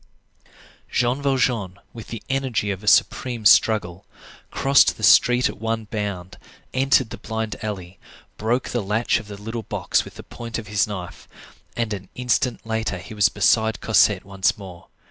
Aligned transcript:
Jean 0.89 1.21
Valjean, 1.21 1.77
with 1.93 2.07
the 2.07 2.23
energy 2.27 2.71
of 2.71 2.83
a 2.83 2.87
supreme 2.87 3.45
struggle, 3.45 4.03
crossed 4.49 4.97
the 4.97 5.03
street 5.03 5.47
at 5.47 5.59
one 5.61 5.83
bound, 5.85 6.39
entered 6.73 7.11
the 7.11 7.19
blind 7.19 7.55
alley, 7.63 7.99
broke 8.35 8.69
the 8.69 8.81
latch 8.81 9.19
of 9.19 9.27
the 9.27 9.37
little 9.37 9.61
box 9.61 10.03
with 10.03 10.15
the 10.15 10.23
point 10.23 10.57
of 10.57 10.65
his 10.65 10.87
knife, 10.87 11.27
and 11.77 11.93
an 11.93 12.09
instant 12.15 12.65
later 12.65 12.97
he 12.97 13.13
was 13.13 13.29
beside 13.29 13.79
Cosette 13.79 14.25
once 14.25 14.57
more. 14.57 14.87